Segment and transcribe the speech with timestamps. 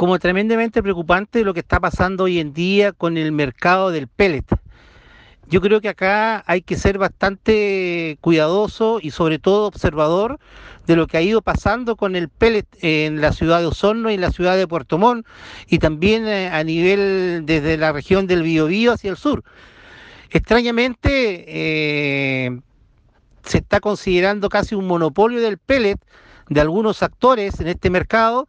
[0.00, 4.46] como tremendamente preocupante lo que está pasando hoy en día con el mercado del pellet.
[5.46, 10.38] Yo creo que acá hay que ser bastante cuidadoso y sobre todo observador
[10.86, 14.14] de lo que ha ido pasando con el pellet en la ciudad de Osorno y
[14.14, 15.26] en la ciudad de Puerto Montt
[15.66, 19.44] y también eh, a nivel desde la región del Biobío hacia el sur.
[20.30, 22.58] Extrañamente eh,
[23.44, 25.98] se está considerando casi un monopolio del pellet
[26.50, 28.46] de algunos actores en este mercado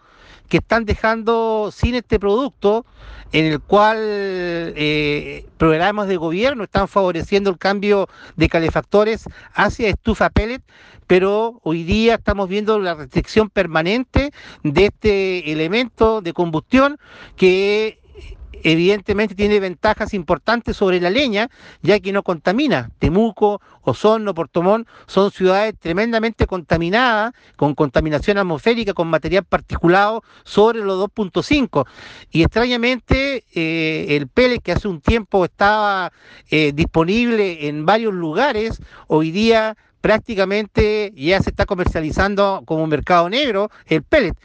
[0.49, 2.85] que están dejando sin este producto
[3.31, 10.29] en el cual eh, programas de gobierno están favoreciendo el cambio de calefactores hacia estufa
[10.29, 10.61] pellet,
[11.07, 14.33] pero hoy día estamos viendo la restricción permanente
[14.63, 16.97] de este elemento de combustión
[17.37, 18.00] que
[18.63, 21.49] evidentemente tiene ventajas importantes sobre la leña,
[21.81, 22.89] ya que no contamina.
[22.99, 30.99] Temuco, Osorno, Portomón son ciudades tremendamente contaminadas, con contaminación atmosférica, con material particulado sobre los
[31.03, 31.85] 2.5.
[32.31, 36.11] Y extrañamente eh, el pellet que hace un tiempo estaba
[36.49, 43.69] eh, disponible en varios lugares, hoy día prácticamente ya se está comercializando como mercado negro
[43.85, 44.35] el pellet.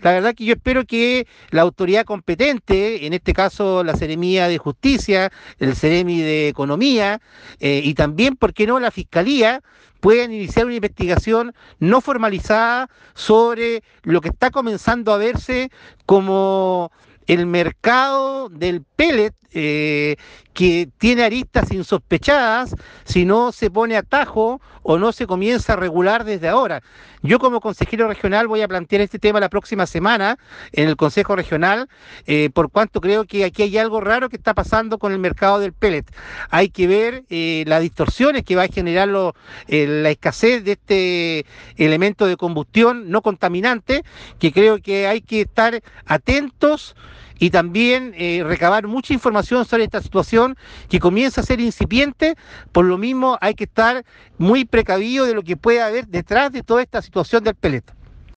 [0.00, 4.58] La verdad que yo espero que la autoridad competente, en este caso la Seremía de
[4.58, 7.20] Justicia, el Ceremi de Economía
[7.60, 9.62] eh, y también, ¿por qué no?, la Fiscalía,
[10.00, 15.70] puedan iniciar una investigación no formalizada sobre lo que está comenzando a verse
[16.06, 16.90] como
[17.26, 20.16] el mercado del pellet eh,
[20.52, 26.24] que tiene aristas insospechadas si no se pone atajo o no se comienza a regular
[26.24, 26.82] desde ahora.
[27.22, 30.38] Yo como consejero regional voy a plantear este tema la próxima semana
[30.72, 31.88] en el Consejo Regional,
[32.26, 35.60] eh, por cuanto creo que aquí hay algo raro que está pasando con el mercado
[35.60, 36.04] del pellet.
[36.50, 42.26] Hay que ver eh, las distorsiones que va a generar la escasez de este elemento
[42.26, 44.02] de combustión no contaminante,
[44.40, 46.96] que creo que hay que estar atentos
[47.42, 50.56] y también eh, recabar mucha información sobre esta situación
[50.88, 52.36] que comienza a ser incipiente,
[52.70, 54.04] por lo mismo hay que estar
[54.38, 57.96] muy precavido de lo que puede haber detrás de toda esta situación del peleta.